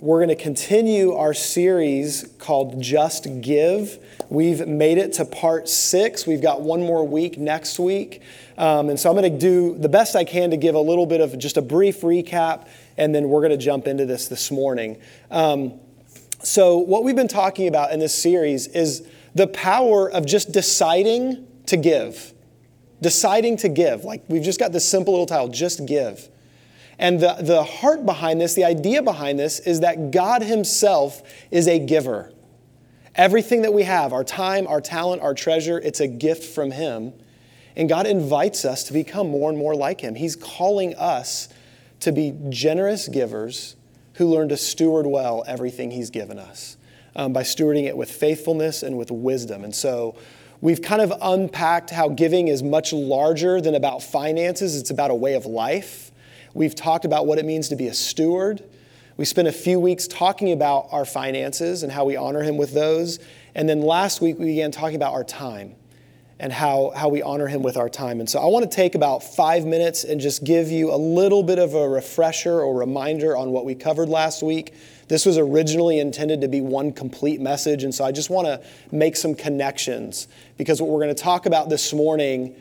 [0.00, 3.98] we're going to continue our series called Just Give.
[4.28, 6.24] We've made it to part six.
[6.24, 8.22] We've got one more week next week.
[8.56, 11.06] Um, and so I'm going to do the best I can to give a little
[11.06, 14.52] bit of just a brief recap, and then we're going to jump into this this
[14.52, 14.98] morning.
[15.32, 15.80] Um,
[16.44, 21.46] so, what we've been talking about in this series is the power of just deciding
[21.66, 22.32] to give.
[23.02, 24.04] Deciding to give.
[24.04, 26.28] Like we've just got this simple little title, just give.
[26.98, 31.68] And the, the heart behind this, the idea behind this, is that God Himself is
[31.68, 32.32] a giver.
[33.14, 37.12] Everything that we have, our time, our talent, our treasure, it's a gift from Him.
[37.76, 40.16] And God invites us to become more and more like Him.
[40.16, 41.48] He's calling us
[42.00, 43.76] to be generous givers
[44.14, 46.76] who learn to steward well everything He's given us
[47.14, 49.62] um, by stewarding it with faithfulness and with wisdom.
[49.62, 50.16] And so,
[50.60, 54.76] We've kind of unpacked how giving is much larger than about finances.
[54.76, 56.07] It's about a way of life.
[56.54, 58.62] We've talked about what it means to be a steward.
[59.16, 62.72] We spent a few weeks talking about our finances and how we honor Him with
[62.72, 63.18] those.
[63.54, 65.74] And then last week, we began talking about our time
[66.38, 68.20] and how, how we honor Him with our time.
[68.20, 71.42] And so I want to take about five minutes and just give you a little
[71.42, 74.72] bit of a refresher or reminder on what we covered last week.
[75.08, 78.62] This was originally intended to be one complete message, and so I just want to
[78.92, 82.54] make some connections because what we're going to talk about this morning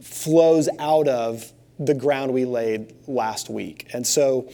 [0.00, 3.88] flows out of the ground we laid last week.
[3.92, 4.50] And so,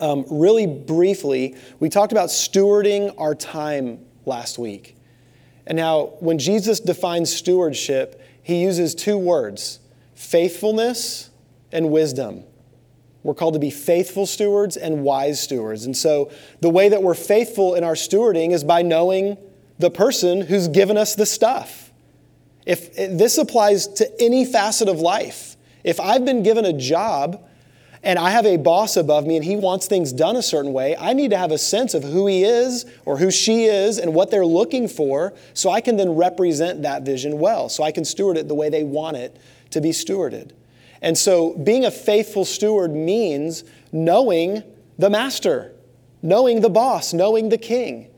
[0.00, 4.96] um, really briefly, we talked about stewarding our time last week.
[5.66, 9.78] And now, when Jesus defines stewardship, he uses two words
[10.14, 11.30] faithfulness
[11.70, 12.44] and wisdom.
[13.22, 15.86] We're called to be faithful stewards and wise stewards.
[15.86, 19.38] And so, the way that we're faithful in our stewarding is by knowing
[19.78, 21.92] the person who's given us the stuff.
[22.66, 25.51] If, if this applies to any facet of life,
[25.84, 27.42] if I've been given a job
[28.02, 30.96] and I have a boss above me and he wants things done a certain way,
[30.96, 34.14] I need to have a sense of who he is or who she is and
[34.14, 38.04] what they're looking for so I can then represent that vision well, so I can
[38.04, 39.38] steward it the way they want it
[39.70, 40.52] to be stewarded.
[41.00, 44.62] And so being a faithful steward means knowing
[44.98, 45.72] the master,
[46.22, 48.08] knowing the boss, knowing the king.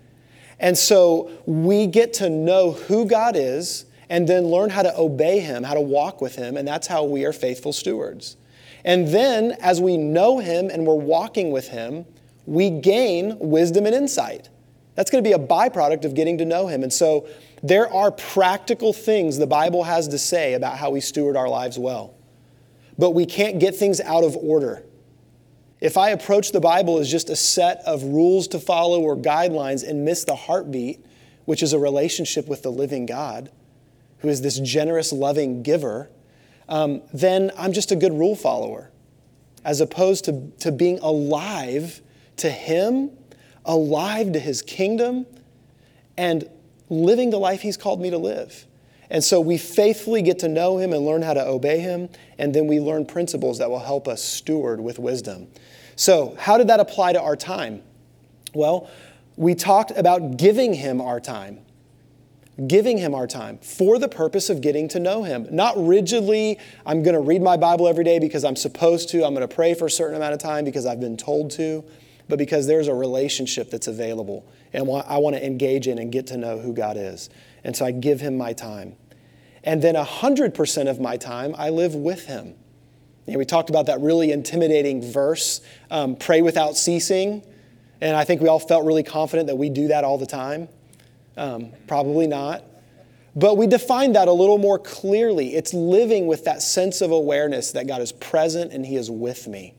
[0.60, 5.40] And so we get to know who God is and then learn how to obey
[5.40, 8.36] Him, how to walk with Him, and that's how we are faithful stewards.
[8.84, 12.04] And then, as we know Him and we're walking with Him,
[12.46, 14.50] we gain wisdom and insight.
[14.94, 16.82] That's going to be a byproduct of getting to know Him.
[16.82, 17.26] And so,
[17.62, 21.78] there are practical things the Bible has to say about how we steward our lives
[21.78, 22.14] well.
[22.98, 24.84] But we can't get things out of order.
[25.80, 29.86] If I approach the Bible as just a set of rules to follow or guidelines
[29.86, 31.04] and miss the heartbeat,
[31.46, 33.50] which is a relationship with the living God,
[34.18, 36.10] who is this generous, loving giver,
[36.68, 38.90] um, then I'm just a good rule follower,
[39.64, 42.00] as opposed to, to being alive
[42.38, 43.10] to Him,
[43.64, 45.26] alive to His kingdom,
[46.16, 46.48] and
[46.88, 48.66] living the life He's called me to live.
[49.10, 52.08] And so we faithfully get to know Him and learn how to obey Him,
[52.38, 55.48] and then we learn principles that will help us steward with wisdom.
[55.96, 57.82] So, how did that apply to our time?
[58.54, 58.90] Well,
[59.36, 61.63] we talked about giving Him our time
[62.66, 65.46] giving him our time for the purpose of getting to know him.
[65.50, 69.34] Not rigidly, I'm going to read my Bible every day because I'm supposed to, I'm
[69.34, 71.84] going to pray for a certain amount of time because I've been told to,
[72.28, 76.28] but because there's a relationship that's available and I want to engage in and get
[76.28, 77.28] to know who God is.
[77.64, 78.96] And so I give him my time.
[79.64, 82.54] And then 100% of my time, I live with him.
[83.26, 87.42] And we talked about that really intimidating verse, um, pray without ceasing.
[88.00, 90.68] And I think we all felt really confident that we do that all the time.
[91.36, 92.64] Um, probably not.
[93.36, 95.56] But we define that a little more clearly.
[95.56, 99.48] It's living with that sense of awareness that God is present and He is with
[99.48, 99.74] me.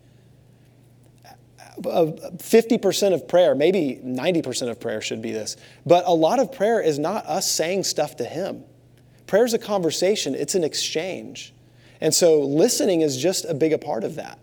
[1.82, 6.82] 50% of prayer, maybe 90% of prayer should be this, but a lot of prayer
[6.82, 8.64] is not us saying stuff to Him.
[9.28, 11.54] Prayer is a conversation, it's an exchange.
[12.02, 14.40] And so listening is just a big a part of that.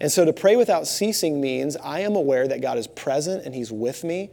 [0.00, 3.54] And so to pray without ceasing means I am aware that God is present and
[3.54, 4.30] He's with me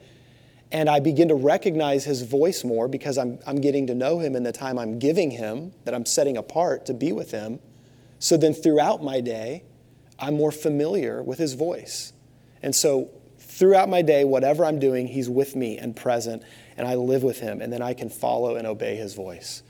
[0.71, 4.35] and I begin to recognize his voice more because I'm, I'm getting to know him
[4.35, 7.59] in the time I'm giving him, that I'm setting apart to be with him.
[8.19, 9.63] So then throughout my day,
[10.19, 12.11] I'm more familiar with his voice.
[12.61, 13.09] And so
[13.39, 16.43] throughout my day, whatever I'm doing, he's with me and present,
[16.75, 19.63] and I live with him, and then I can follow and obey his voice.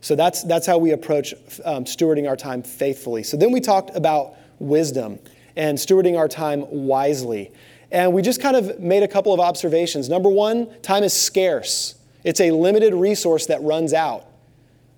[0.00, 1.32] So that's, that's how we approach
[1.64, 3.22] um, stewarding our time faithfully.
[3.22, 5.18] So then we talked about wisdom
[5.56, 7.52] and stewarding our time wisely.
[7.92, 10.08] And we just kind of made a couple of observations.
[10.08, 11.94] Number one, time is scarce,
[12.24, 14.26] it's a limited resource that runs out.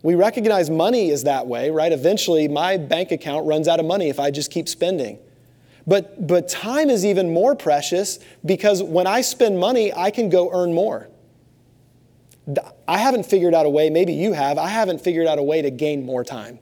[0.02, 1.90] We recognize money is that way, right?
[1.90, 5.18] Eventually, my bank account runs out of money if I just keep spending.
[5.86, 10.50] But, but time is even more precious because when I spend money, I can go
[10.52, 11.08] earn more.
[12.86, 15.62] I haven't figured out a way, maybe you have, I haven't figured out a way
[15.62, 16.58] to gain more time.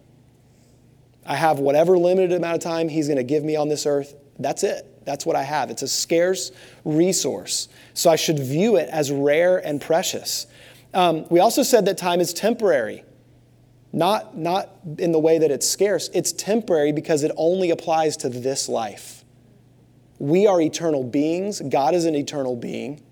[1.26, 4.14] I have whatever limited amount of time He's going to give me on this earth.
[4.38, 5.04] That's it.
[5.04, 5.70] That's what I have.
[5.70, 6.52] It's a scarce
[6.84, 7.68] resource.
[7.94, 10.46] So I should view it as rare and precious.
[10.94, 13.04] Um, we also said that time is temporary.
[13.92, 18.30] Not, not in the way that it's scarce, it's temporary because it only applies to
[18.30, 19.22] this life.
[20.18, 23.02] We are eternal beings, God is an eternal being.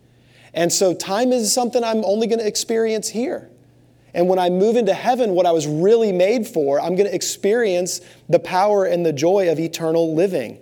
[0.55, 3.51] And so time is something I'm only going to experience here.
[4.15, 7.15] And when I move into heaven, what I was really made for, I'm going to
[7.15, 10.59] experience the power and the joy of eternal living.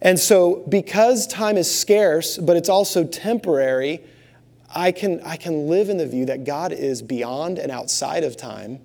[0.00, 4.02] And so, because time is scarce, but it's also temporary,
[4.74, 8.36] I can, I can live in the view that God is beyond and outside of
[8.36, 8.80] time.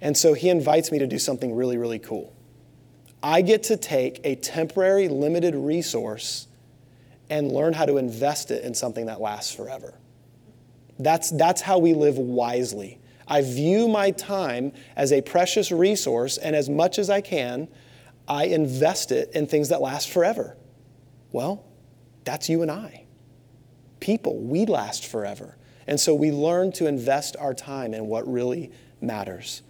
[0.00, 2.34] And so, He invites me to do something really, really cool.
[3.22, 6.48] I get to take a temporary, limited resource
[7.30, 9.94] and learn how to invest it in something that lasts forever.
[10.98, 13.00] That's, that's how we live wisely.
[13.26, 17.68] I view my time as a precious resource, and as much as I can,
[18.28, 20.56] I invest it in things that last forever.
[21.32, 21.64] Well,
[22.24, 23.04] that's you and I.
[24.00, 25.56] People, we last forever.
[25.86, 29.62] And so we learn to invest our time in what really matters.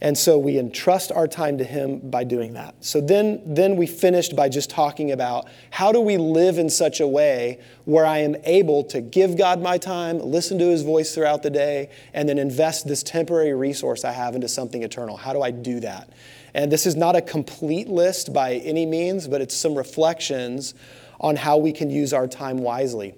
[0.00, 2.74] And so we entrust our time to Him by doing that.
[2.84, 7.00] So then, then we finished by just talking about how do we live in such
[7.00, 11.14] a way where I am able to give God my time, listen to His voice
[11.14, 15.16] throughout the day, and then invest this temporary resource I have into something eternal.
[15.16, 16.10] How do I do that?
[16.54, 20.74] And this is not a complete list by any means, but it's some reflections
[21.20, 23.14] on how we can use our time wisely.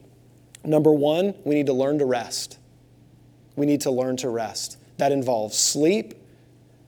[0.65, 2.59] Number one, we need to learn to rest.
[3.55, 4.79] We need to learn to rest.
[4.99, 6.15] That involves sleep,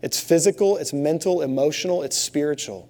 [0.00, 2.88] it's physical, it's mental, emotional, it's spiritual.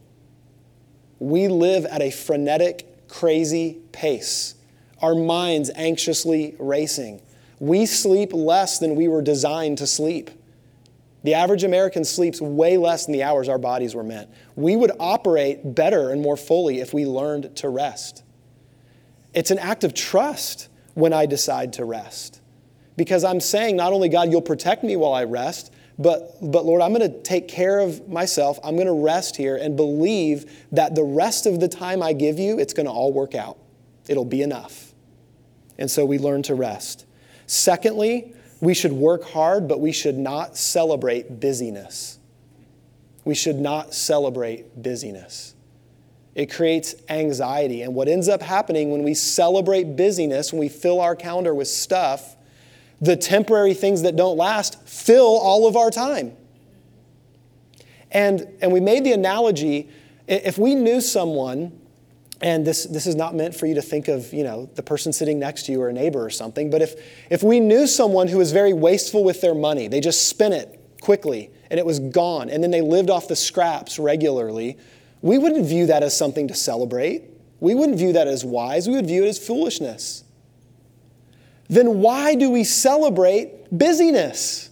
[1.19, 4.55] We live at a frenetic, crazy pace,
[5.03, 7.23] our minds anxiously racing.
[7.59, 10.31] We sleep less than we were designed to sleep.
[11.29, 14.31] The average American sleeps way less than the hours our bodies were meant.
[14.57, 18.23] We would operate better and more fully if we learned to rest.
[19.35, 22.41] It's an act of trust when I decide to rest.
[22.97, 26.81] Because I'm saying, not only, God, you'll protect me while I rest, but, but Lord,
[26.81, 28.59] I'm going to take care of myself.
[28.65, 32.39] I'm going to rest here and believe that the rest of the time I give
[32.39, 33.59] you, it's going to all work out.
[34.09, 34.95] It'll be enough.
[35.77, 37.05] And so we learn to rest.
[37.47, 42.19] Secondly, we should work hard, but we should not celebrate busyness.
[43.25, 45.55] We should not celebrate busyness.
[46.35, 47.83] It creates anxiety.
[47.83, 51.69] And what ends up happening when we celebrate busyness, when we fill our calendar with
[51.69, 52.37] stuff,
[53.01, 56.37] the temporary things that don't last fill all of our time.
[58.11, 59.89] And, and we made the analogy
[60.27, 61.78] if we knew someone
[62.41, 65.13] and this, this is not meant for you to think of, you know, the person
[65.13, 66.95] sitting next to you or a neighbor or something, but if,
[67.31, 70.81] if we knew someone who was very wasteful with their money, they just spent it
[71.01, 74.79] quickly and it was gone, and then they lived off the scraps regularly,
[75.21, 77.25] we wouldn't view that as something to celebrate.
[77.61, 78.89] We wouldn't view that as wise.
[78.89, 80.25] We would view it as foolishness.
[81.69, 84.71] Then why do we celebrate busyness?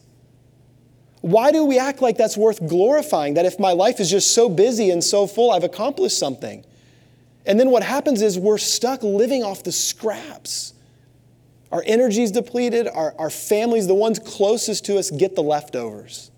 [1.20, 3.34] Why do we act like that's worth glorifying?
[3.34, 6.64] That if my life is just so busy and so full, I've accomplished something.
[7.46, 10.74] And then what happens is we're stuck living off the scraps.
[11.70, 16.30] Our energy's depleted, our, our families, the ones closest to us, get the leftovers.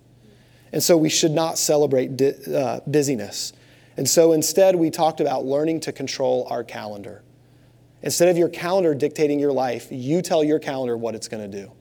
[0.73, 3.53] And so we should not celebrate di- uh, busyness.
[3.97, 7.23] And so instead, we talked about learning to control our calendar.
[8.03, 11.63] Instead of your calendar dictating your life, you tell your calendar what it's going to
[11.63, 11.73] do.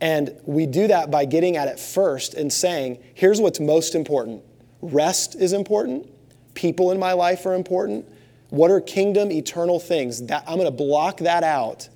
[0.00, 4.42] And we do that by getting at it first and saying, here's what's most important
[4.82, 6.08] rest is important,
[6.54, 8.04] people in my life are important,
[8.52, 10.26] what are kingdom eternal things?
[10.26, 11.88] That, I'm going to block that out,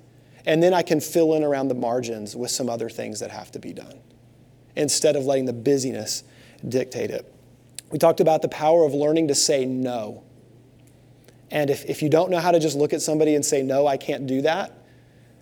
[0.43, 3.51] and then I can fill in around the margins with some other things that have
[3.51, 3.99] to be done
[4.75, 6.23] instead of letting the busyness
[6.67, 7.31] dictate it.
[7.91, 10.23] We talked about the power of learning to say no.
[11.51, 13.85] And if, if you don't know how to just look at somebody and say, no,
[13.85, 14.71] I can't do that,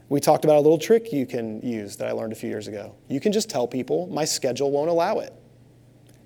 [0.09, 2.67] we talked about a little trick you can use that I learned a few years
[2.67, 2.93] ago.
[3.07, 5.33] You can just tell people, my schedule won't allow it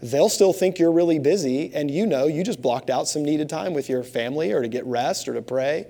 [0.02, 3.50] they'll still think you're really busy, and you know you just blocked out some needed
[3.50, 5.88] time with your family or to get rest or to pray.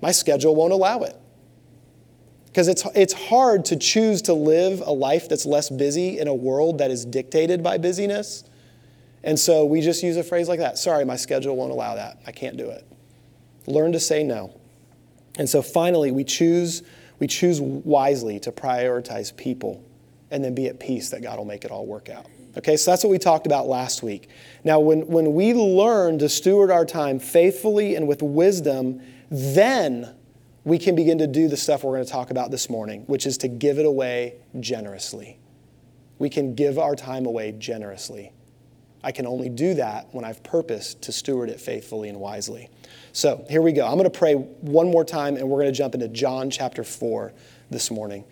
[0.00, 1.16] My schedule won't allow it.
[2.46, 6.34] Because it's, it's hard to choose to live a life that's less busy in a
[6.34, 8.42] world that is dictated by busyness.
[9.22, 12.20] And so we just use a phrase like that Sorry, my schedule won't allow that.
[12.26, 12.86] I can't do it.
[13.66, 14.58] Learn to say no.
[15.38, 16.82] And so finally, we choose,
[17.20, 19.84] we choose wisely to prioritize people
[20.32, 22.26] and then be at peace that God will make it all work out.
[22.56, 24.28] Okay, so that's what we talked about last week.
[24.64, 30.14] Now, when, when we learn to steward our time faithfully and with wisdom, then
[30.64, 33.24] we can begin to do the stuff we're going to talk about this morning, which
[33.24, 35.38] is to give it away generously.
[36.18, 38.32] We can give our time away generously.
[39.02, 42.68] I can only do that when I've purposed to steward it faithfully and wisely.
[43.12, 43.86] So here we go.
[43.86, 46.84] I'm going to pray one more time, and we're going to jump into John chapter
[46.84, 47.32] 4
[47.70, 48.24] this morning.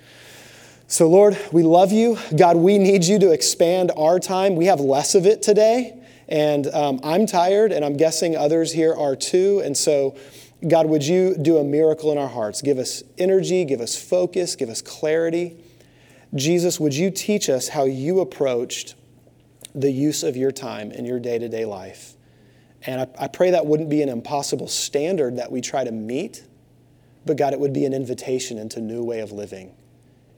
[0.91, 2.17] So, Lord, we love you.
[2.35, 4.57] God, we need you to expand our time.
[4.57, 8.95] We have less of it today, and um, I'm tired, and I'm guessing others here
[8.95, 9.61] are too.
[9.63, 10.17] And so,
[10.67, 12.63] God, would you do a miracle in our hearts?
[12.63, 15.63] Give us energy, give us focus, give us clarity.
[16.35, 18.95] Jesus, would you teach us how you approached
[19.75, 22.15] the use of your time in your day to day life?
[22.87, 26.45] And I, I, pray that wouldn't be an impossible standard that we try to meet,
[27.27, 29.75] but God, it would be an invitation into a new way of living.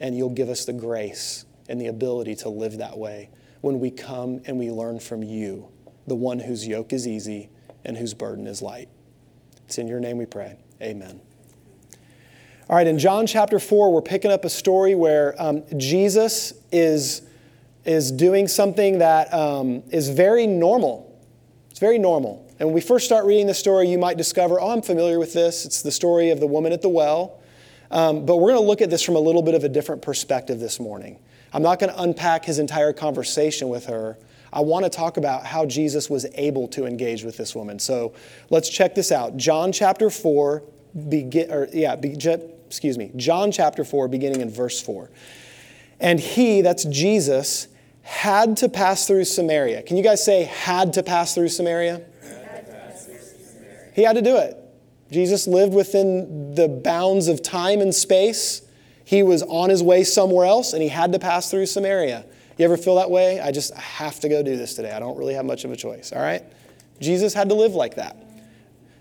[0.00, 3.30] And you'll give us the grace and the ability to live that way
[3.60, 5.68] when we come and we learn from you,
[6.06, 7.50] the one whose yoke is easy
[7.84, 8.88] and whose burden is light.
[9.66, 10.56] It's in your name we pray.
[10.82, 11.20] Amen.
[12.68, 17.22] All right, in John chapter 4, we're picking up a story where um, Jesus is,
[17.84, 21.10] is doing something that um, is very normal
[21.80, 22.46] it's very normal.
[22.58, 25.32] And when we first start reading the story, you might discover, oh, I'm familiar with
[25.32, 25.64] this.
[25.64, 27.39] It's the story of the woman at the well.
[27.90, 30.02] Um, but we're going to look at this from a little bit of a different
[30.02, 31.18] perspective this morning.
[31.52, 34.16] I'm not going to unpack his entire conversation with her.
[34.52, 37.78] I want to talk about how Jesus was able to engage with this woman.
[37.78, 38.14] So
[38.48, 39.36] let's check this out.
[39.36, 40.62] John chapter 4,
[41.08, 42.16] begin, or yeah, be,
[42.66, 45.10] excuse me, John chapter 4, beginning in verse 4.
[46.00, 47.68] And he, that's Jesus,
[48.02, 49.82] had to pass through Samaria.
[49.82, 52.02] Can you guys say, had to pass through Samaria?
[53.94, 54.59] He had to do it.
[55.10, 58.62] Jesus lived within the bounds of time and space.
[59.04, 62.24] He was on his way somewhere else and he had to pass through Samaria.
[62.58, 63.40] You ever feel that way?
[63.40, 64.92] I just have to go do this today.
[64.92, 66.44] I don't really have much of a choice, all right?
[67.00, 68.16] Jesus had to live like that.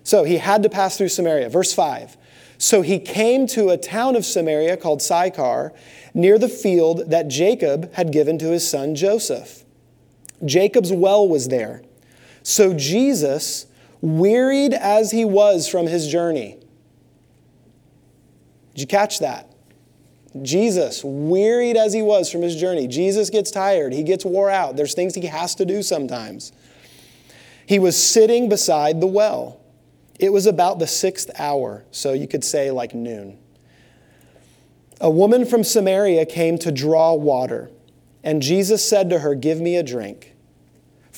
[0.03, 1.49] So he had to pass through Samaria.
[1.49, 2.17] Verse 5.
[2.57, 5.73] So he came to a town of Samaria called Sychar,
[6.13, 9.63] near the field that Jacob had given to his son Joseph.
[10.43, 11.83] Jacob's well was there.
[12.43, 13.65] So Jesus,
[14.01, 16.57] wearied as he was from his journey,
[18.73, 19.53] did you catch that?
[20.41, 24.75] Jesus, wearied as he was from his journey, Jesus gets tired, he gets wore out.
[24.75, 26.51] There's things he has to do sometimes.
[27.65, 29.59] He was sitting beside the well.
[30.19, 33.37] It was about the sixth hour, so you could say like noon.
[35.01, 37.71] A woman from Samaria came to draw water,
[38.23, 40.28] and Jesus said to her, Give me a drink.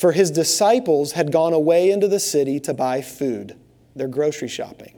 [0.01, 3.55] For his disciples had gone away into the city to buy food.
[3.96, 4.98] They're grocery shopping.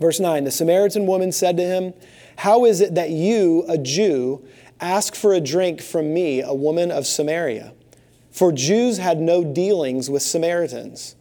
[0.00, 1.94] Verse 9 The Samaritan woman said to him,
[2.38, 4.44] How is it that you, a Jew,
[4.80, 7.72] ask for a drink from me, a woman of Samaria?
[8.32, 11.14] For Jews had no dealings with Samaritans.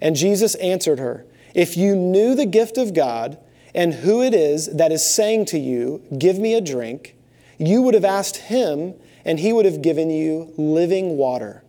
[0.00, 3.36] And Jesus answered her, If you knew the gift of God
[3.74, 7.16] and who it is that is saying to you, Give me a drink,
[7.58, 8.94] you would have asked him,
[9.26, 11.61] and he would have given you living water.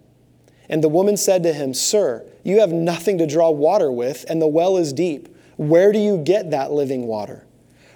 [0.70, 4.42] And the woman said to him, Sir, you have nothing to draw water with, and
[4.42, 5.36] the well is deep.
[5.58, 7.46] Where do you get that living water?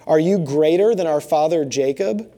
[0.06, 2.32] Are you greater than our father Jacob?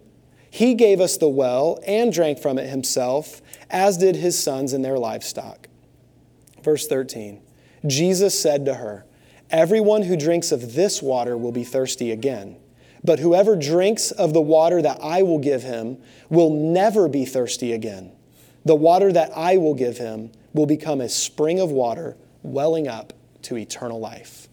[0.51, 4.85] He gave us the well and drank from it himself, as did his sons and
[4.85, 5.69] their livestock.
[6.63, 7.41] Verse 13.
[7.87, 9.07] Jesus said to her,
[9.51, 12.57] Everyone who drinks of this water will be thirsty again.
[13.03, 17.73] But whoever drinks of the water that I will give him will never be thirsty
[17.73, 18.13] again.
[18.65, 23.13] The water that I will give him will become a spring of water welling up
[23.43, 24.49] to eternal life.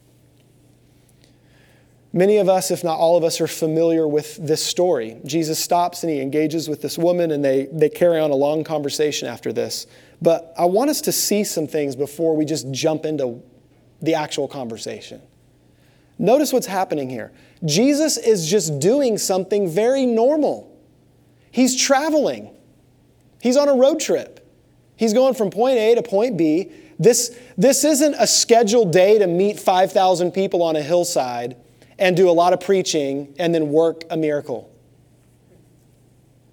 [2.14, 5.18] Many of us, if not all of us, are familiar with this story.
[5.26, 8.64] Jesus stops and he engages with this woman, and they, they carry on a long
[8.64, 9.88] conversation after this.
[10.22, 13.44] But I want us to see some things before we just jump into
[14.02, 15.22] the actual conversation.
[16.18, 17.32] Notice what's happening here.
[17.66, 20.76] Jesus is just doing something very normal.
[21.52, 22.56] He's traveling,
[23.41, 24.46] he's on a road trip.
[24.96, 26.72] He's going from point A to point B.
[27.00, 31.56] This, this isn't a scheduled day to meet 5,000 people on a hillside
[32.00, 34.72] and do a lot of preaching and then work a miracle.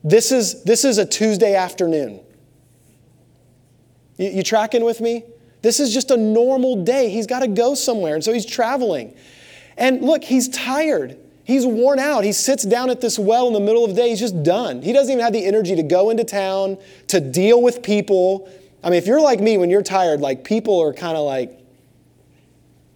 [0.03, 2.21] This is, this is a Tuesday afternoon.
[4.19, 5.25] You, you tracking with me?
[5.63, 7.09] This is just a normal day.
[7.09, 9.17] He's got to go somewhere, and so he's traveling.
[9.79, 11.17] And look, he's tired.
[11.45, 12.25] He's worn out.
[12.25, 14.09] He sits down at this well in the middle of the day.
[14.09, 14.81] He's just done.
[14.81, 18.51] He doesn't even have the energy to go into town, to deal with people.
[18.83, 21.51] I mean, if you're like me, when you're tired, like people are kind of like,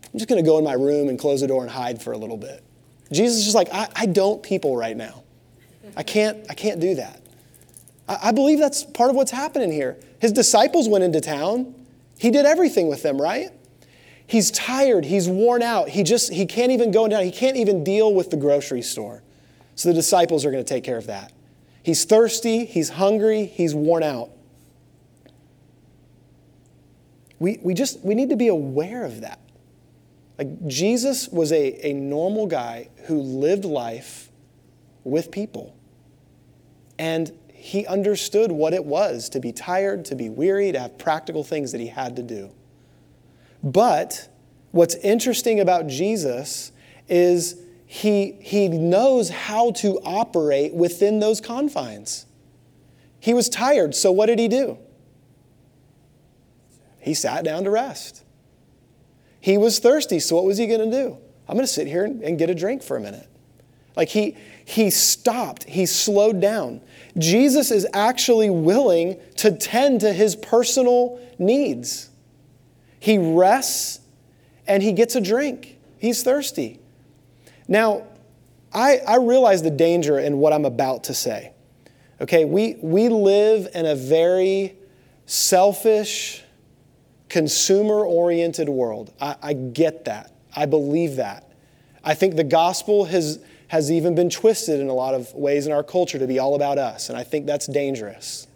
[0.04, 2.12] I'm just going to go in my room and close the door and hide for
[2.12, 2.64] a little bit.
[3.12, 5.22] Jesus is just like, I, I don't people right now.
[5.96, 7.20] I can't, I can't do that.
[8.08, 9.98] I, I believe that's part of what's happening here.
[10.20, 11.74] His disciples went into town,
[12.18, 13.50] he did everything with them, right?
[14.28, 17.82] He's tired, he's worn out, he just he can't even go down, he can't even
[17.82, 19.22] deal with the grocery store.
[19.74, 21.32] So the disciples are going to take care of that.
[21.82, 24.28] He's thirsty, he's hungry, he's worn out.
[27.38, 29.40] We, we just we need to be aware of that.
[30.36, 34.28] Like Jesus was a, a normal guy who lived life
[35.04, 35.74] with people.
[36.98, 41.42] And he understood what it was to be tired, to be weary, to have practical
[41.44, 42.50] things that he had to do.
[43.62, 44.28] But
[44.70, 46.72] what's interesting about Jesus
[47.08, 52.26] is he, he knows how to operate within those confines.
[53.20, 54.78] He was tired, so what did he do?
[57.00, 58.24] He sat down to rest.
[59.40, 61.16] He was thirsty, so what was he going to do?
[61.48, 63.26] I'm going to sit here and get a drink for a minute.
[63.96, 66.82] Like he, he stopped, he slowed down.
[67.16, 72.10] Jesus is actually willing to tend to his personal needs.
[73.00, 74.00] He rests
[74.66, 75.78] and he gets a drink.
[75.98, 76.78] He's thirsty.
[77.66, 78.04] Now,
[78.72, 81.52] I, I realize the danger in what I'm about to say.
[82.20, 84.76] Okay, we, we live in a very
[85.26, 86.42] selfish,
[87.28, 89.12] consumer oriented world.
[89.20, 90.34] I, I get that.
[90.54, 91.50] I believe that.
[92.02, 93.38] I think the gospel has,
[93.68, 96.54] has even been twisted in a lot of ways in our culture to be all
[96.54, 98.47] about us, and I think that's dangerous.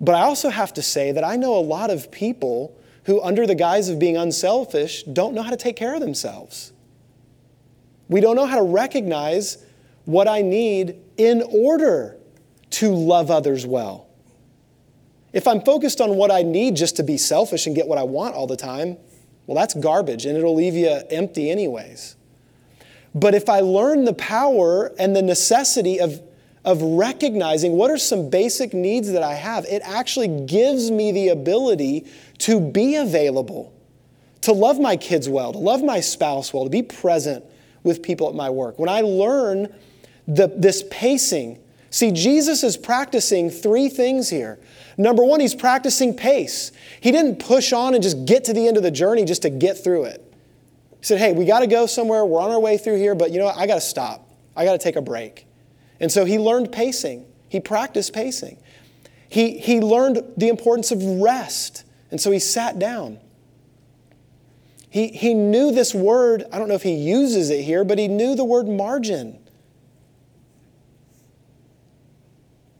[0.00, 3.46] But I also have to say that I know a lot of people who, under
[3.46, 6.72] the guise of being unselfish, don't know how to take care of themselves.
[8.08, 9.58] We don't know how to recognize
[10.04, 12.16] what I need in order
[12.70, 14.06] to love others well.
[15.32, 18.02] If I'm focused on what I need just to be selfish and get what I
[18.02, 18.96] want all the time,
[19.46, 22.16] well, that's garbage and it'll leave you empty, anyways.
[23.14, 26.20] But if I learn the power and the necessity of,
[26.66, 31.28] of recognizing what are some basic needs that I have, it actually gives me the
[31.28, 32.06] ability
[32.38, 33.72] to be available,
[34.42, 37.44] to love my kids well, to love my spouse well, to be present
[37.84, 38.80] with people at my work.
[38.80, 39.72] When I learn
[40.26, 44.58] the, this pacing, see, Jesus is practicing three things here.
[44.98, 46.72] Number one, he's practicing pace.
[47.00, 49.50] He didn't push on and just get to the end of the journey just to
[49.50, 50.20] get through it.
[50.98, 52.24] He said, Hey, we got to go somewhere.
[52.24, 53.56] We're on our way through here, but you know what?
[53.56, 54.28] I got to stop.
[54.56, 55.45] I got to take a break.
[56.00, 57.26] And so he learned pacing.
[57.48, 58.58] He practiced pacing.
[59.28, 61.84] He, he learned the importance of rest.
[62.10, 63.18] And so he sat down.
[64.88, 68.08] He, he knew this word, I don't know if he uses it here, but he
[68.08, 69.38] knew the word margin.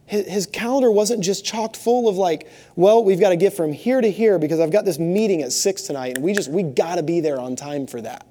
[0.06, 4.00] His, calendar wasn't just chocked full of like, well, we've got to get from here
[4.00, 6.94] to here because I've got this meeting at six tonight, and we just we got
[6.94, 8.24] to be there on time for that.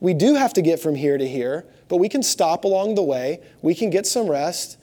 [0.00, 3.02] We do have to get from here to here, but we can stop along the
[3.02, 3.40] way.
[3.60, 4.78] We can get some rest.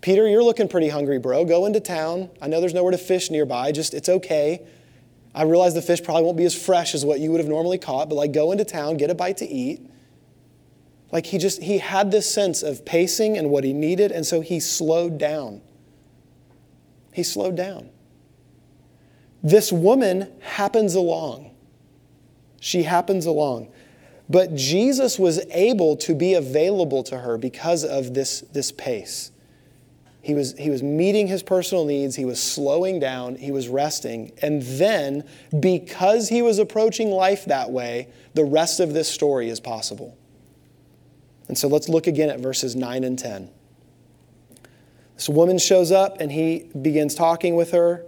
[0.00, 1.44] Peter, you're looking pretty hungry, bro.
[1.44, 2.30] Go into town.
[2.40, 3.72] I know there's nowhere to fish nearby.
[3.72, 4.60] Just it's okay.
[5.34, 7.78] I realize the fish probably won't be as fresh as what you would have normally
[7.78, 9.80] caught, but like go into town, get a bite to eat.
[11.10, 14.40] Like he just, he had this sense of pacing and what he needed, and so
[14.40, 15.60] he slowed down.
[17.12, 17.90] He slowed down.
[19.42, 21.50] This woman happens along.
[22.60, 23.68] She happens along.
[24.28, 29.30] But Jesus was able to be available to her because of this, this pace.
[30.22, 34.32] He was, he was meeting his personal needs, he was slowing down, he was resting.
[34.40, 35.24] And then,
[35.60, 40.16] because he was approaching life that way, the rest of this story is possible.
[41.48, 43.50] And so let's look again at verses 9 and 10.
[45.14, 48.06] This woman shows up and he begins talking with her,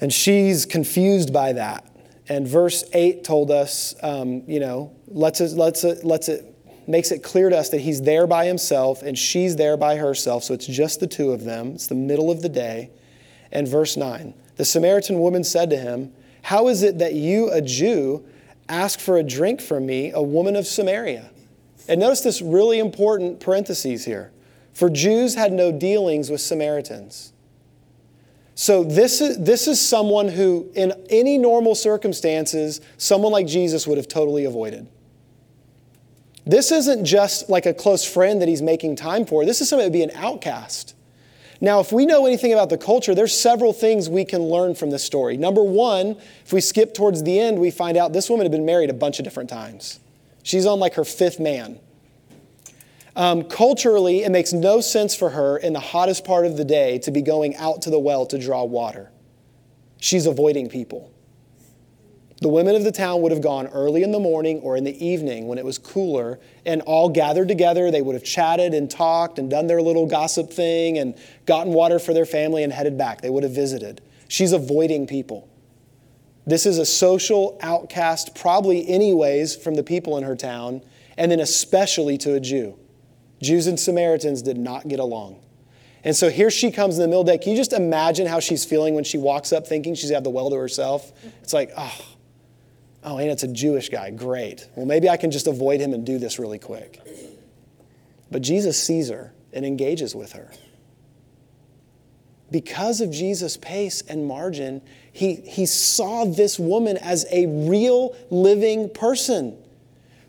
[0.00, 1.87] and she's confused by that.
[2.28, 5.54] And verse 8 told us, um, you know, lets it,
[6.86, 10.44] makes it clear to us that he's there by himself and she's there by herself.
[10.44, 11.68] So it's just the two of them.
[11.68, 12.90] It's the middle of the day.
[13.52, 16.12] And verse 9 the Samaritan woman said to him,
[16.42, 18.26] How is it that you, a Jew,
[18.68, 21.30] ask for a drink from me, a woman of Samaria?
[21.88, 24.32] And notice this really important parenthesis here.
[24.74, 27.32] For Jews had no dealings with Samaritans.
[28.60, 33.98] So this is, this is someone who, in any normal circumstances, someone like Jesus would
[33.98, 34.88] have totally avoided.
[36.44, 39.44] This isn't just like a close friend that he's making time for.
[39.44, 40.96] This is somebody that would be an outcast.
[41.60, 44.90] Now, if we know anything about the culture, there's several things we can learn from
[44.90, 45.36] this story.
[45.36, 48.66] Number one, if we skip towards the end, we find out this woman had been
[48.66, 50.00] married a bunch of different times.
[50.42, 51.78] She's on like her fifth man.
[53.18, 57.00] Um, culturally, it makes no sense for her in the hottest part of the day
[57.00, 59.10] to be going out to the well to draw water.
[59.96, 61.12] She's avoiding people.
[62.40, 65.04] The women of the town would have gone early in the morning or in the
[65.04, 67.90] evening when it was cooler and all gathered together.
[67.90, 71.98] They would have chatted and talked and done their little gossip thing and gotten water
[71.98, 73.20] for their family and headed back.
[73.20, 74.00] They would have visited.
[74.28, 75.48] She's avoiding people.
[76.46, 80.82] This is a social outcast, probably, anyways, from the people in her town,
[81.16, 82.78] and then especially to a Jew.
[83.40, 85.40] Jews and Samaritans did not get along.
[86.04, 87.38] And so here she comes in the middle of the day.
[87.38, 90.30] Can you just imagine how she's feeling when she walks up thinking she's got the
[90.30, 91.12] well to herself?
[91.42, 92.16] It's like, oh,
[93.04, 94.10] Oh, and it's a Jewish guy.
[94.10, 94.68] Great.
[94.74, 97.00] Well, maybe I can just avoid him and do this really quick.
[98.30, 100.50] But Jesus sees her and engages with her.
[102.50, 108.90] Because of Jesus' pace and margin, he, he saw this woman as a real living
[108.90, 109.56] person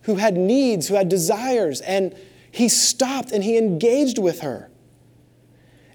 [0.04, 2.16] who had needs, who had desires, and
[2.60, 4.70] he stopped and he engaged with her.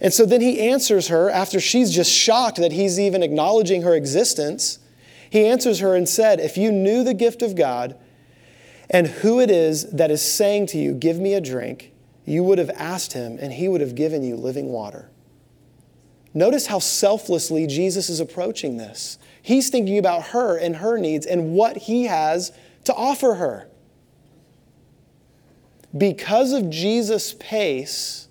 [0.00, 3.94] And so then he answers her after she's just shocked that he's even acknowledging her
[3.94, 4.79] existence.
[5.31, 7.96] He answers her and said, If you knew the gift of God
[8.90, 11.92] and who it is that is saying to you, Give me a drink,
[12.24, 15.11] you would have asked him, and he would have given you living water.
[16.33, 19.18] Notice how selflessly Jesus is approaching this.
[19.40, 22.53] He's thinking about her and her needs and what he has
[22.85, 23.68] to offer her.
[25.96, 28.28] Because of Jesus' pace,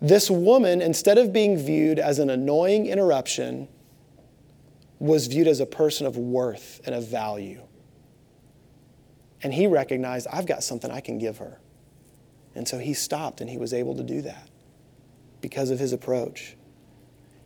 [0.00, 3.68] this woman, instead of being viewed as an annoying interruption,
[4.98, 7.62] was viewed as a person of worth and of value.
[9.42, 11.58] And he recognized, I've got something I can give her.
[12.54, 14.48] And so he stopped and he was able to do that
[15.40, 16.56] because of his approach.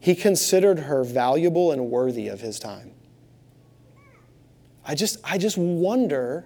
[0.01, 2.93] He considered her valuable and worthy of his time.
[4.85, 6.45] I just, I just wonder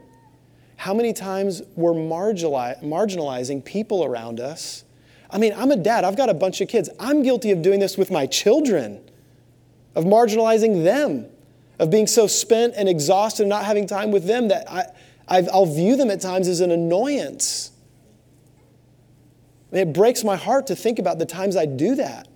[0.80, 4.82] how many times we're marginalizing people around us.
[5.28, 6.88] I mean, I'm a dad, I've got a bunch of kids.
[6.98, 8.98] I'm guilty of doing this with my children
[9.94, 11.26] of marginalizing them,
[11.78, 14.86] of being so spent and exhausted and not having time with them that I,
[15.28, 17.72] i will view them at times as an annoyance.
[19.72, 22.26] it breaks my heart to think about the times I do that.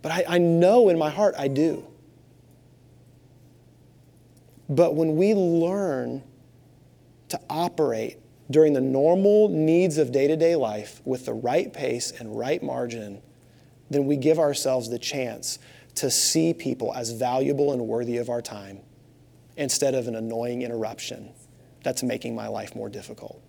[0.00, 1.86] But I, I know in my heart I do.
[4.70, 6.22] But when we learn
[7.28, 8.18] to operate
[8.50, 12.62] during the normal needs of day to day life with the right pace and right
[12.62, 13.20] margin,
[13.90, 15.58] then we give ourselves the chance
[15.96, 18.80] to see people as valuable and worthy of our time
[19.56, 21.30] instead of an annoying interruption
[21.82, 23.40] that's making my life more difficult.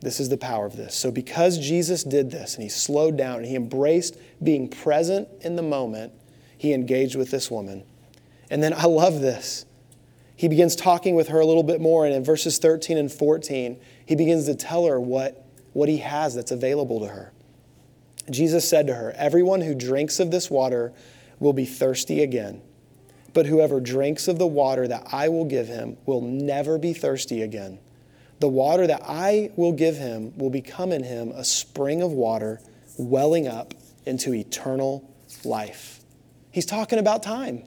[0.00, 0.94] This is the power of this.
[0.94, 5.56] So, because Jesus did this and he slowed down and he embraced being present in
[5.56, 6.12] the moment,
[6.58, 7.84] he engaged with this woman.
[8.50, 9.64] And then I love this.
[10.36, 13.80] He begins talking with her a little bit more, and in verses 13 and 14,
[14.04, 17.32] he begins to tell her what, what he has that's available to her.
[18.30, 20.92] Jesus said to her, Everyone who drinks of this water
[21.38, 22.62] will be thirsty again.
[23.32, 27.42] But whoever drinks of the water that I will give him will never be thirsty
[27.42, 27.78] again.
[28.40, 32.60] The water that I will give him will become in him a spring of water
[32.96, 33.74] welling up
[34.06, 35.10] into eternal
[35.44, 36.00] life.
[36.50, 37.64] He's talking about time.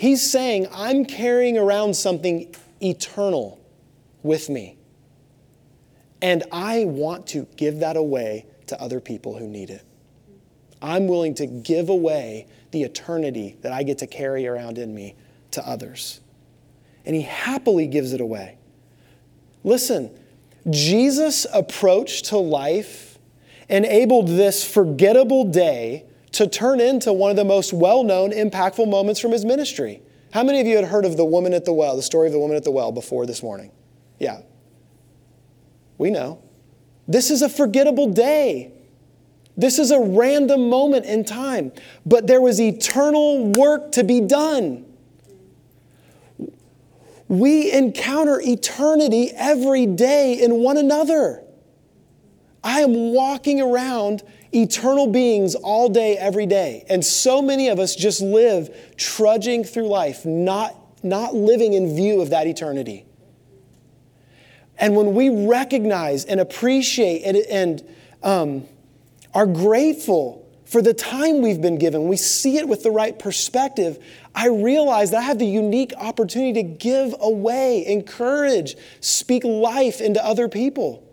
[0.00, 3.60] He's saying, I'm carrying around something eternal
[4.22, 4.78] with me.
[6.22, 9.84] And I want to give that away to other people who need it.
[10.80, 15.16] I'm willing to give away the eternity that I get to carry around in me
[15.50, 16.22] to others.
[17.04, 18.56] And he happily gives it away.
[19.64, 20.18] Listen,
[20.70, 23.18] Jesus' approach to life
[23.68, 29.20] enabled this forgettable day to turn into one of the most well known, impactful moments
[29.20, 30.02] from his ministry.
[30.32, 32.32] How many of you had heard of the woman at the well, the story of
[32.32, 33.72] the woman at the well before this morning?
[34.18, 34.42] Yeah,
[35.98, 36.42] we know.
[37.08, 38.72] This is a forgettable day.
[39.56, 41.72] This is a random moment in time,
[42.06, 44.86] but there was eternal work to be done.
[47.28, 51.44] We encounter eternity every day in one another.
[52.62, 56.84] I am walking around eternal beings all day, every day.
[56.88, 62.20] And so many of us just live trudging through life, not, not living in view
[62.20, 63.04] of that eternity.
[64.78, 67.84] And when we recognize and appreciate and, and
[68.22, 68.66] um,
[69.34, 73.98] are grateful for the time we've been given, we see it with the right perspective,
[74.34, 80.24] I realize that I have the unique opportunity to give away, encourage, speak life into
[80.24, 81.09] other people.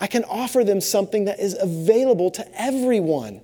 [0.00, 3.40] I can offer them something that is available to everyone.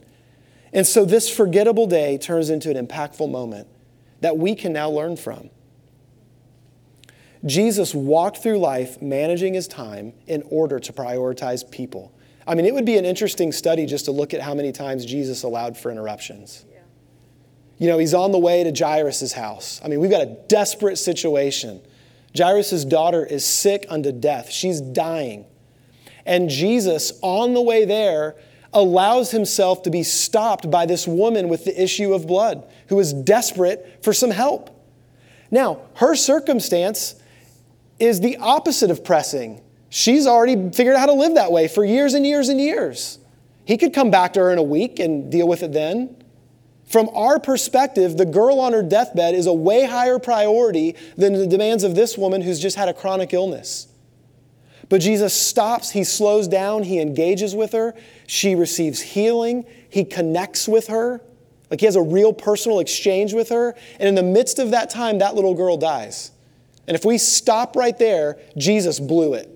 [0.72, 3.68] And so this forgettable day turns into an impactful moment
[4.20, 5.50] that we can now learn from.
[7.46, 12.12] Jesus walked through life managing his time in order to prioritize people.
[12.46, 15.06] I mean, it would be an interesting study just to look at how many times
[15.06, 16.64] Jesus allowed for interruptions.
[17.78, 19.80] You know, he's on the way to Jairus' house.
[19.82, 21.80] I mean, we've got a desperate situation.
[22.36, 25.46] Jairus' daughter is sick unto death, she's dying.
[26.26, 28.36] And Jesus, on the way there,
[28.72, 33.12] allows himself to be stopped by this woman with the issue of blood who is
[33.12, 34.70] desperate for some help.
[35.50, 37.16] Now, her circumstance
[37.98, 39.60] is the opposite of pressing.
[39.88, 43.18] She's already figured out how to live that way for years and years and years.
[43.64, 46.16] He could come back to her in a week and deal with it then.
[46.86, 51.46] From our perspective, the girl on her deathbed is a way higher priority than the
[51.46, 53.86] demands of this woman who's just had a chronic illness.
[54.90, 57.94] But Jesus stops, he slows down, he engages with her,
[58.26, 61.22] she receives healing, he connects with her,
[61.70, 63.76] like he has a real personal exchange with her.
[64.00, 66.32] And in the midst of that time, that little girl dies.
[66.88, 69.48] And if we stop right there, Jesus blew it.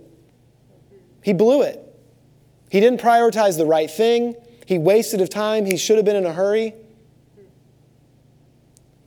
[1.21, 1.81] He blew it.
[2.71, 4.37] He didn't prioritize the right thing.
[4.67, 5.67] He wasted of time.
[5.67, 6.75] He should have been in a hurry.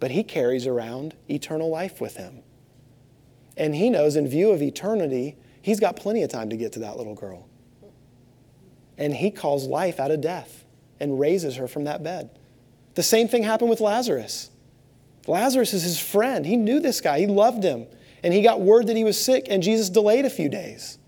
[0.02, 2.44] But he carries around eternal life with him.
[3.56, 5.38] And he knows, in view of eternity,
[5.68, 7.46] he's got plenty of time to get to that little girl.
[8.98, 10.64] And he calls life out of death
[10.98, 12.30] and raises her from that bed.
[12.94, 14.50] The same thing happened with Lazarus.
[15.28, 16.46] Lazarus is his friend.
[16.46, 17.86] He knew this guy, he loved him.
[18.24, 21.00] And he got word that he was sick, and Jesus delayed a few days.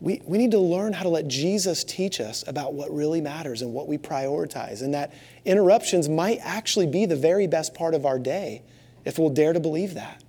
[0.00, 3.62] We, we need to learn how to let Jesus teach us about what really matters
[3.62, 5.14] and what we prioritize, and that
[5.46, 8.62] interruptions might actually be the very best part of our day
[9.06, 10.21] if we'll dare to believe that.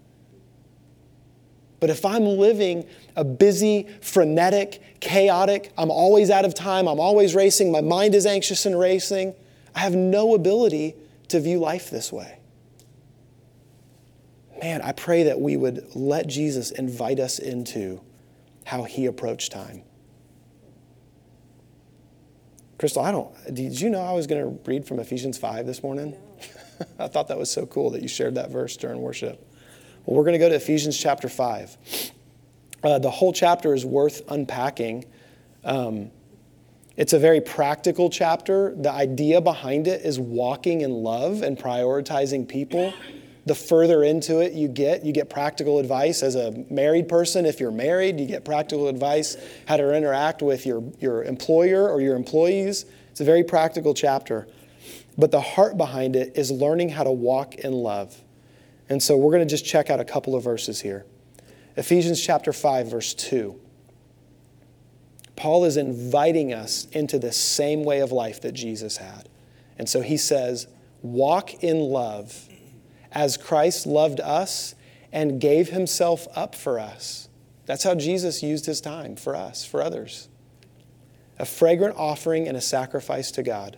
[1.83, 7.35] But if I'm living a busy, frenetic, chaotic, I'm always out of time, I'm always
[7.35, 9.35] racing, my mind is anxious and racing,
[9.75, 10.95] I have no ability
[11.27, 12.39] to view life this way.
[14.61, 17.99] Man, I pray that we would let Jesus invite us into
[18.65, 19.83] how he approached time.
[22.77, 25.83] Crystal, I don't, did you know I was going to read from Ephesians 5 this
[25.83, 26.11] morning?
[26.11, 26.85] No.
[26.99, 29.45] I thought that was so cool that you shared that verse during worship.
[30.05, 31.77] Well, we're going to go to Ephesians chapter 5.
[32.83, 35.05] Uh, the whole chapter is worth unpacking.
[35.63, 36.11] Um,
[36.97, 38.75] it's a very practical chapter.
[38.75, 42.93] The idea behind it is walking in love and prioritizing people.
[43.45, 47.45] The further into it you get, you get practical advice as a married person.
[47.45, 49.37] If you're married, you get practical advice
[49.67, 52.85] how to interact with your, your employer or your employees.
[53.09, 54.47] It's a very practical chapter.
[55.17, 58.22] But the heart behind it is learning how to walk in love.
[58.93, 61.03] And so we're going to just check out a couple of verses here.
[61.75, 63.59] Ephesians chapter 5, verse 2.
[65.35, 69.29] Paul is inviting us into the same way of life that Jesus had.
[69.79, 70.67] And so he says,
[71.01, 72.47] Walk in love
[73.11, 74.75] as Christ loved us
[75.11, 77.29] and gave himself up for us.
[77.65, 80.29] That's how Jesus used his time for us, for others.
[81.39, 83.75] A fragrant offering and a sacrifice to God.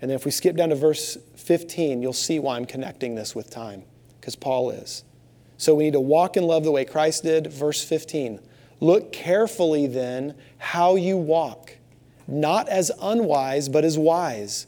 [0.00, 3.34] And then if we skip down to verse 15, you'll see why I'm connecting this
[3.34, 3.82] with time,
[4.20, 5.04] because Paul is.
[5.56, 7.52] So we need to walk in love the way Christ did.
[7.52, 8.40] Verse 15.
[8.80, 11.76] Look carefully then how you walk,
[12.26, 14.66] not as unwise, but as wise,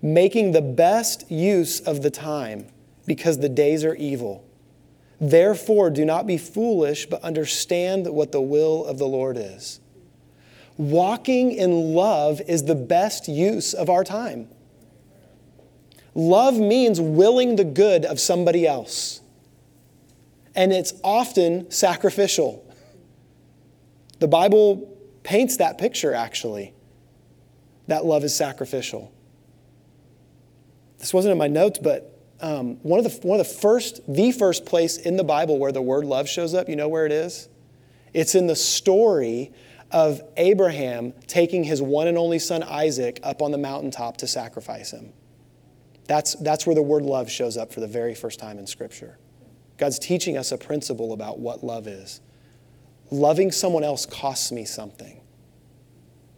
[0.00, 2.66] making the best use of the time,
[3.06, 4.44] because the days are evil.
[5.20, 9.78] Therefore, do not be foolish, but understand what the will of the Lord is.
[10.76, 14.48] Walking in love is the best use of our time.
[16.14, 19.20] Love means willing the good of somebody else.
[20.54, 22.64] And it's often sacrificial.
[24.18, 26.74] The Bible paints that picture, actually.
[27.86, 29.12] That love is sacrificial.
[30.98, 34.32] This wasn't in my notes, but um, one, of the, one of the first, the
[34.32, 37.12] first place in the Bible where the word love shows up, you know where it
[37.12, 37.48] is?
[38.12, 39.52] It's in the story
[39.90, 44.90] of Abraham taking his one and only son Isaac up on the mountaintop to sacrifice
[44.90, 45.12] him.
[46.06, 49.18] That's, that's where the word love shows up for the very first time in Scripture.
[49.78, 52.20] God's teaching us a principle about what love is.
[53.10, 55.20] Loving someone else costs me something,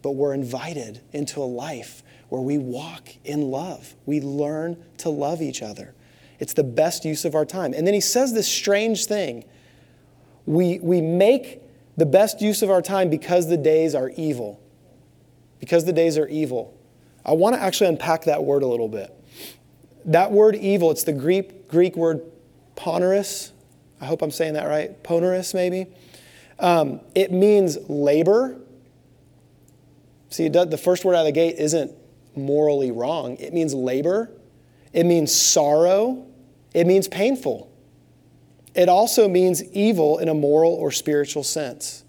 [0.01, 3.95] but we're invited into a life where we walk in love.
[4.05, 5.95] We learn to love each other.
[6.39, 7.73] It's the best use of our time.
[7.73, 9.45] And then he says this strange thing
[10.45, 11.61] we, we make
[11.97, 14.61] the best use of our time because the days are evil.
[15.59, 16.77] Because the days are evil.
[17.25, 19.11] I want to actually unpack that word a little bit.
[20.05, 22.21] That word evil, it's the Greek, Greek word
[22.75, 23.51] poneros.
[23.99, 25.01] I hope I'm saying that right.
[25.03, 25.87] Poneros, maybe.
[26.59, 28.57] Um, it means labor.
[30.29, 31.91] See, the first word out of the gate isn't
[32.35, 33.37] morally wrong.
[33.37, 34.31] It means labor.
[34.93, 36.25] It means sorrow.
[36.73, 37.71] It means painful.
[38.75, 42.03] It also means evil in a moral or spiritual sense.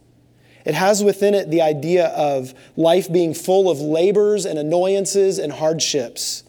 [0.64, 5.52] It has within it the idea of life being full of labors and annoyances and
[5.52, 6.42] hardships,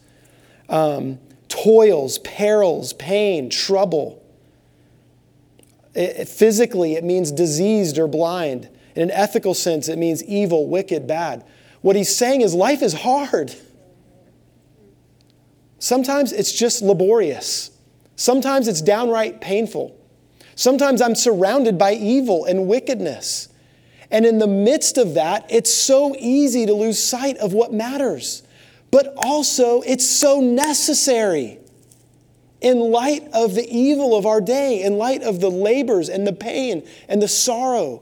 [0.69, 4.23] um, toils, perils, pain, trouble.
[5.93, 8.69] It, physically, it means diseased or blind.
[8.95, 11.43] In an ethical sense, it means evil, wicked, bad.
[11.81, 13.55] What he's saying is life is hard.
[15.79, 17.71] Sometimes it's just laborious.
[18.15, 19.95] Sometimes it's downright painful.
[20.55, 23.49] Sometimes I'm surrounded by evil and wickedness.
[24.09, 28.41] And in the midst of that, it's so easy to lose sight of what matters.
[28.97, 31.59] But also, it's so necessary
[32.61, 36.33] in light of the evil of our day, in light of the labors and the
[36.33, 38.01] pain and the sorrow,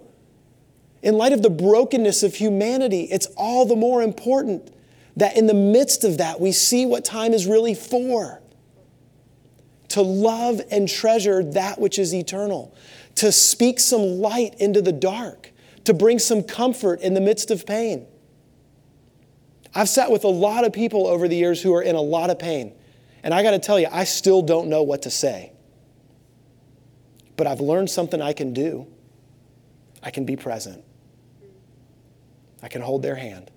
[1.01, 3.09] in light of the brokenness of humanity.
[3.11, 4.73] It's all the more important
[5.17, 8.41] that in the midst of that, we see what time is really for.
[9.89, 12.73] To love and treasure that which is eternal,
[13.15, 15.51] to speak some light into the dark,
[15.83, 18.07] to bring some comfort in the midst of pain.
[19.75, 22.29] I've sat with a lot of people over the years who are in a lot
[22.29, 22.73] of pain.
[23.23, 25.51] And I got to tell you, I still don't know what to say.
[27.35, 28.87] But I've learned something I can do.
[30.01, 30.83] I can be present,
[32.63, 33.51] I can hold their hand.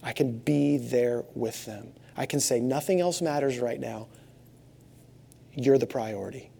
[0.00, 1.92] I can be there with them.
[2.16, 4.06] I can say, nothing else matters right now.
[5.54, 6.50] You're the priority.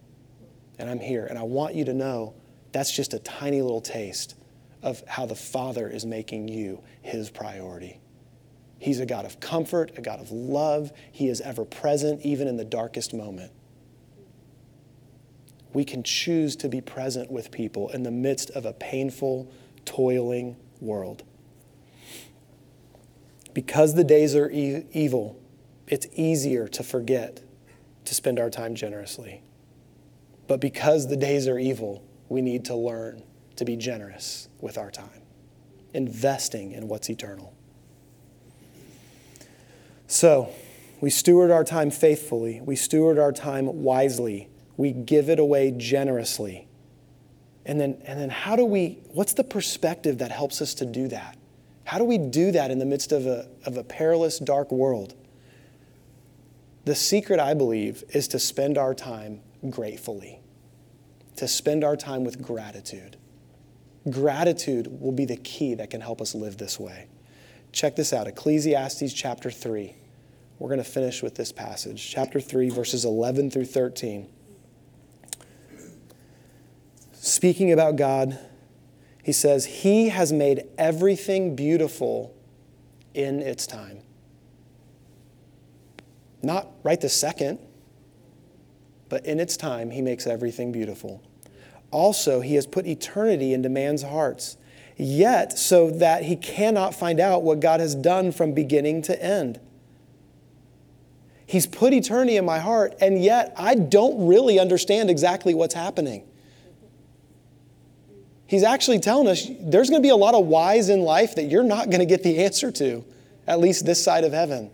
[0.79, 1.27] And I'm here.
[1.27, 2.35] And I want you to know
[2.73, 4.35] that's just a tiny little taste
[4.83, 8.01] of how the Father is making you his priority.
[8.79, 10.93] He's a God of comfort, a God of love.
[11.11, 13.53] He is ever present, even in the darkest moment.
[15.73, 19.51] We can choose to be present with people in the midst of a painful,
[19.85, 21.25] toiling world.
[23.53, 25.41] Because the days are e- evil,
[25.89, 27.43] it's easier to forget
[28.05, 29.43] to spend our time generously.
[30.47, 33.23] But because the days are evil, we need to learn
[33.59, 35.23] to be generous with our time,
[35.93, 37.55] investing in what's eternal.
[40.07, 40.51] So,
[41.01, 46.67] we steward our time faithfully, we steward our time wisely, we give it away generously.
[47.67, 51.09] And then, and then how do we, what's the perspective that helps us to do
[51.09, 51.37] that?
[51.85, 55.15] How do we do that in the midst of a, of a perilous, dark world?
[56.85, 60.41] The secret, I believe, is to spend our time gratefully,
[61.37, 63.19] to spend our time with gratitude.
[64.11, 67.09] Gratitude will be the key that can help us live this way.
[67.73, 69.95] Check this out Ecclesiastes chapter 3.
[70.59, 74.29] We're going to finish with this passage, chapter 3, verses 11 through 13.
[77.13, 78.39] Speaking about God
[79.29, 82.35] he says, He has made everything beautiful
[83.13, 84.01] in its time.
[86.43, 87.59] Not right this second,
[89.11, 91.23] but in its time, He makes everything beautiful.
[91.91, 94.57] Also, He has put eternity into man's hearts,
[94.99, 99.61] yet so that he cannot find out what God has done from beginning to end.
[101.47, 106.25] He's put eternity in my heart, and yet I don't really understand exactly what's happening.
[108.47, 111.45] He's actually telling us there's going to be a lot of whys in life that
[111.45, 113.05] you're not going to get the answer to,
[113.47, 114.71] at least this side of heaven.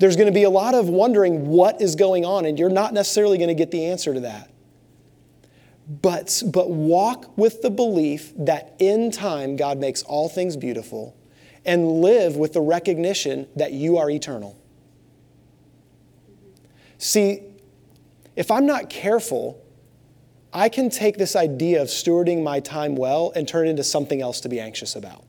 [0.00, 2.92] There's going to be a lot of wondering what is going on, and you're not
[2.92, 4.50] necessarily going to get the answer to that.
[5.88, 11.16] But, but walk with the belief that in time God makes all things beautiful
[11.64, 14.56] and live with the recognition that you are eternal.
[16.98, 17.42] See,
[18.36, 19.60] if I'm not careful,
[20.52, 24.20] I can take this idea of stewarding my time well and turn it into something
[24.20, 25.24] else to be anxious about.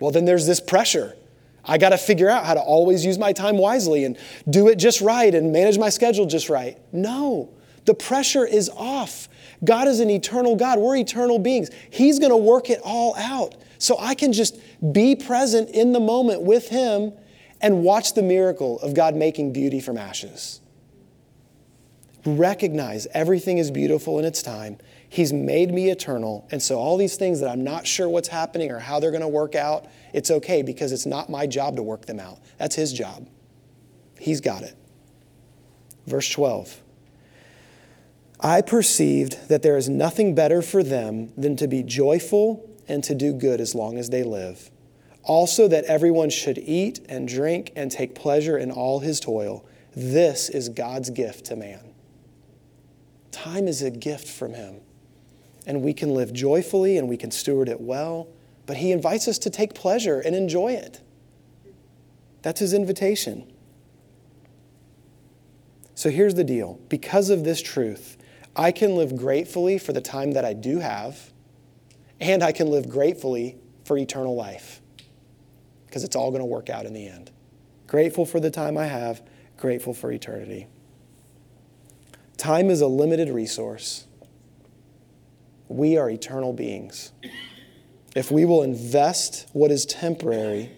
[0.00, 1.16] Well, then there's this pressure.
[1.64, 4.16] I got to figure out how to always use my time wisely and
[4.48, 6.78] do it just right and manage my schedule just right.
[6.92, 7.50] No,
[7.88, 9.30] the pressure is off.
[9.64, 10.78] God is an eternal God.
[10.78, 11.70] We're eternal beings.
[11.88, 13.54] He's going to work it all out.
[13.78, 14.58] So I can just
[14.92, 17.14] be present in the moment with Him
[17.62, 20.60] and watch the miracle of God making beauty from ashes
[22.36, 24.76] recognize everything is beautiful in its time.
[25.08, 26.46] He's made me eternal.
[26.50, 29.22] And so, all these things that I'm not sure what's happening or how they're going
[29.22, 32.40] to work out, it's okay because it's not my job to work them out.
[32.58, 33.26] That's His job.
[34.18, 34.74] He's got it.
[36.06, 36.82] Verse 12
[38.40, 43.14] I perceived that there is nothing better for them than to be joyful and to
[43.14, 44.70] do good as long as they live.
[45.24, 49.64] Also, that everyone should eat and drink and take pleasure in all his toil.
[49.94, 51.88] This is God's gift to man.
[53.38, 54.80] Time is a gift from Him.
[55.66, 58.26] And we can live joyfully and we can steward it well,
[58.66, 61.00] but He invites us to take pleasure and enjoy it.
[62.42, 63.52] That's His invitation.
[65.94, 68.16] So here's the deal because of this truth,
[68.58, 71.30] I can live gratefully for the time that I do have,
[72.20, 74.82] and I can live gratefully for eternal life
[75.86, 77.30] because it's all going to work out in the end.
[77.86, 79.22] Grateful for the time I have,
[79.56, 80.66] grateful for eternity.
[82.36, 84.06] Time is a limited resource.
[85.68, 87.12] We are eternal beings.
[88.16, 90.70] If we will invest what is temporary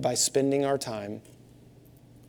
[0.00, 1.22] by spending our time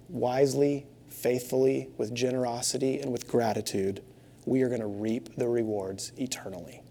[0.07, 4.01] wisely, faithfully, with generosity, and with gratitude,
[4.47, 6.81] we are going to reap the rewards eternally.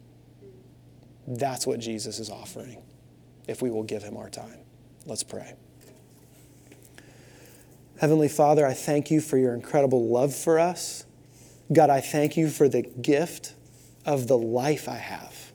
[1.26, 2.82] That's what Jesus is offering
[3.48, 4.58] if we will give him our time.
[5.06, 5.54] Let's pray.
[7.98, 11.06] Heavenly Father, I thank you for your incredible love for us.
[11.72, 13.54] God, I thank you for the gift
[14.04, 15.52] of the life I have.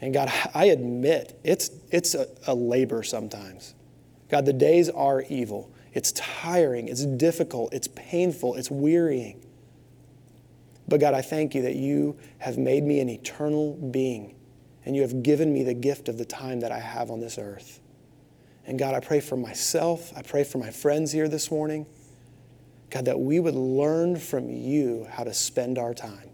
[0.00, 3.74] And God, I admit it's, it's a, a labor sometimes.
[4.28, 5.72] God, the days are evil.
[5.92, 9.41] It's tiring, it's difficult, it's painful, it's wearying.
[10.92, 14.34] But God, I thank you that you have made me an eternal being
[14.84, 17.38] and you have given me the gift of the time that I have on this
[17.38, 17.80] earth.
[18.66, 21.86] And God, I pray for myself, I pray for my friends here this morning.
[22.90, 26.28] God, that we would learn from you how to spend our time,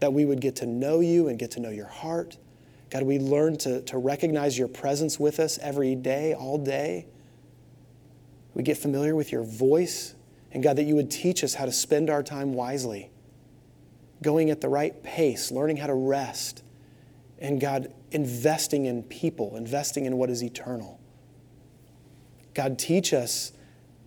[0.00, 2.38] that we would get to know you and get to know your heart.
[2.90, 7.06] God, we learn to, to recognize your presence with us every day, all day.
[8.52, 10.16] We get familiar with your voice.
[10.50, 13.12] And God, that you would teach us how to spend our time wisely,
[14.22, 16.62] going at the right pace, learning how to rest.
[17.38, 21.00] And God, investing in people, investing in what is eternal.
[22.54, 23.52] God, teach us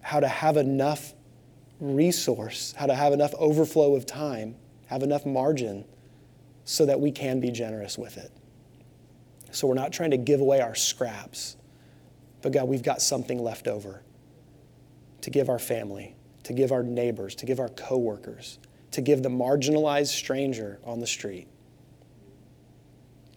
[0.01, 1.13] how to have enough
[1.79, 4.55] resource, how to have enough overflow of time,
[4.87, 5.85] have enough margin
[6.65, 8.31] so that we can be generous with it.
[9.51, 11.57] So we're not trying to give away our scraps,
[12.41, 14.03] but God, we've got something left over
[15.21, 18.59] to give our family, to give our neighbors, to give our coworkers,
[18.93, 21.47] to give the marginalized stranger on the street.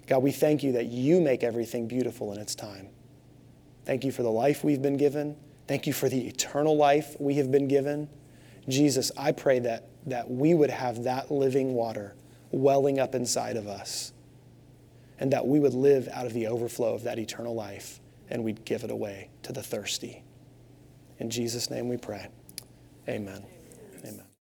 [0.06, 2.88] God, we thank you that you make everything beautiful in its time.
[3.84, 5.36] Thank you for the life we've been given.
[5.66, 8.08] Thank you for the eternal life we have been given.
[8.68, 12.14] Jesus, I pray that, that we would have that living water
[12.50, 14.12] welling up inside of us
[15.18, 18.64] and that we would live out of the overflow of that eternal life and we'd
[18.64, 20.22] give it away to the thirsty.
[21.18, 22.28] In Jesus' name we pray.
[23.08, 23.36] Amen.
[23.36, 23.55] Amen.